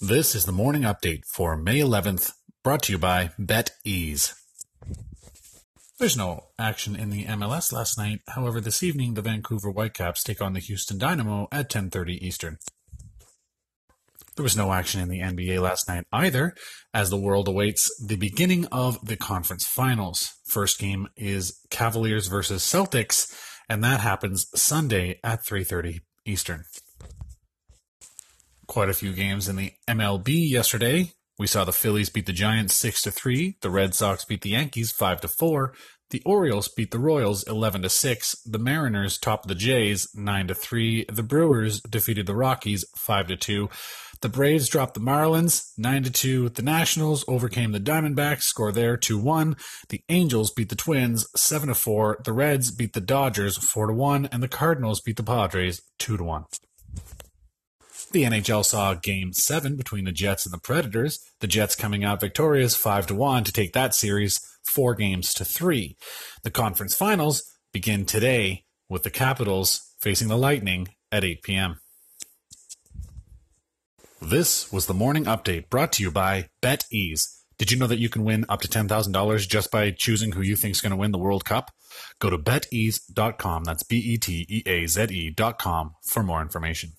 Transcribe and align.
This 0.00 0.34
is 0.34 0.44
the 0.44 0.52
morning 0.52 0.82
update 0.82 1.24
for 1.24 1.56
May 1.56 1.78
11th, 1.78 2.34
brought 2.62 2.82
to 2.82 2.92
you 2.92 2.98
by 2.98 3.30
BetEase. 3.40 4.34
There's 5.98 6.18
no 6.18 6.48
action 6.58 6.94
in 6.94 7.08
the 7.08 7.24
MLS 7.24 7.72
last 7.72 7.96
night. 7.96 8.20
However, 8.28 8.60
this 8.60 8.82
evening 8.82 9.14
the 9.14 9.22
Vancouver 9.22 9.70
Whitecaps 9.70 10.22
take 10.22 10.42
on 10.42 10.52
the 10.52 10.60
Houston 10.60 10.98
Dynamo 10.98 11.48
at 11.50 11.70
10:30 11.70 12.18
Eastern. 12.22 12.58
There 14.36 14.42
was 14.42 14.54
no 14.54 14.74
action 14.74 15.00
in 15.00 15.08
the 15.08 15.22
NBA 15.22 15.62
last 15.62 15.88
night 15.88 16.04
either, 16.12 16.54
as 16.92 17.08
the 17.08 17.16
world 17.16 17.48
awaits 17.48 17.90
the 17.98 18.16
beginning 18.16 18.66
of 18.66 19.02
the 19.02 19.16
conference 19.16 19.64
finals. 19.64 20.34
First 20.44 20.78
game 20.78 21.08
is 21.16 21.58
Cavaliers 21.70 22.26
versus 22.26 22.62
Celtics, 22.62 23.34
and 23.66 23.82
that 23.82 24.00
happens 24.00 24.46
Sunday 24.54 25.20
at 25.24 25.46
3:30 25.46 26.00
Eastern 26.26 26.64
quite 28.76 28.90
a 28.90 28.92
few 28.92 29.14
games 29.14 29.48
in 29.48 29.56
the 29.56 29.72
MLB 29.88 30.50
yesterday. 30.50 31.10
We 31.38 31.46
saw 31.46 31.64
the 31.64 31.72
Phillies 31.72 32.10
beat 32.10 32.26
the 32.26 32.32
Giants 32.34 32.74
6 32.74 33.00
to 33.04 33.10
3, 33.10 33.56
the 33.62 33.70
Red 33.70 33.94
Sox 33.94 34.26
beat 34.26 34.42
the 34.42 34.50
Yankees 34.50 34.92
5 34.92 35.22
to 35.22 35.28
4, 35.28 35.72
the 36.10 36.22
Orioles 36.26 36.68
beat 36.68 36.90
the 36.90 36.98
Royals 36.98 37.42
11 37.44 37.80
to 37.80 37.88
6, 37.88 38.42
the 38.44 38.58
Mariners 38.58 39.16
topped 39.16 39.48
the 39.48 39.54
Jays 39.54 40.14
9 40.14 40.48
to 40.48 40.54
3, 40.54 41.06
the 41.10 41.22
Brewers 41.22 41.80
defeated 41.80 42.26
the 42.26 42.34
Rockies 42.34 42.84
5 42.98 43.28
to 43.28 43.36
2. 43.36 43.70
The 44.20 44.28
Braves 44.28 44.68
dropped 44.68 44.92
the 44.92 45.00
Marlins 45.00 45.72
9 45.78 46.02
to 46.02 46.10
2. 46.10 46.48
The 46.50 46.62
Nationals 46.62 47.24
overcame 47.28 47.72
the 47.72 47.80
Diamondbacks, 47.80 48.42
score 48.42 48.72
there 48.72 48.98
2-1. 48.98 49.58
The 49.88 50.02
Angels 50.10 50.50
beat 50.50 50.68
the 50.68 50.76
Twins 50.76 51.26
7 51.34 51.68
to 51.68 51.74
4. 51.74 52.18
The 52.24 52.32
Reds 52.34 52.70
beat 52.70 52.92
the 52.92 53.00
Dodgers 53.00 53.56
4 53.56 53.86
to 53.86 53.94
1 53.94 54.26
and 54.26 54.42
the 54.42 54.48
Cardinals 54.48 55.00
beat 55.00 55.16
the 55.16 55.22
Padres 55.22 55.80
2 55.98 56.18
to 56.18 56.24
1. 56.24 56.44
The 58.16 58.22
NHL 58.22 58.64
saw 58.64 58.94
game 58.94 59.34
seven 59.34 59.76
between 59.76 60.06
the 60.06 60.10
Jets 60.10 60.46
and 60.46 60.52
the 60.54 60.58
Predators. 60.58 61.20
The 61.40 61.46
Jets 61.46 61.76
coming 61.76 62.02
out 62.02 62.18
victorious 62.18 62.74
five 62.74 63.06
to 63.08 63.14
one 63.14 63.44
to 63.44 63.52
take 63.52 63.74
that 63.74 63.94
series 63.94 64.40
four 64.64 64.94
games 64.94 65.34
to 65.34 65.44
three. 65.44 65.98
The 66.42 66.50
conference 66.50 66.94
finals 66.94 67.42
begin 67.74 68.06
today 68.06 68.64
with 68.88 69.02
the 69.02 69.10
Capitals 69.10 69.92
facing 70.00 70.28
the 70.28 70.38
Lightning 70.38 70.88
at 71.12 71.24
8 71.24 71.42
p.m. 71.42 71.78
This 74.22 74.72
was 74.72 74.86
the 74.86 74.94
morning 74.94 75.26
update 75.26 75.68
brought 75.68 75.92
to 75.92 76.02
you 76.02 76.10
by 76.10 76.48
BetEase. 76.62 77.42
Did 77.58 77.70
you 77.70 77.78
know 77.78 77.86
that 77.86 77.98
you 77.98 78.08
can 78.08 78.24
win 78.24 78.46
up 78.48 78.62
to 78.62 78.68
$10,000 78.68 79.46
just 79.46 79.70
by 79.70 79.90
choosing 79.90 80.32
who 80.32 80.40
you 80.40 80.56
think 80.56 80.72
is 80.72 80.80
going 80.80 80.92
to 80.92 80.96
win 80.96 81.12
the 81.12 81.18
World 81.18 81.44
Cup? 81.44 81.70
Go 82.18 82.30
to 82.30 82.38
betease.com. 82.38 83.64
That's 83.64 83.82
B 83.82 83.96
E 83.98 84.16
T 84.16 84.46
E 84.48 84.62
A 84.64 84.86
Z 84.86 85.08
E.com 85.10 85.96
for 86.02 86.22
more 86.22 86.40
information. 86.40 86.92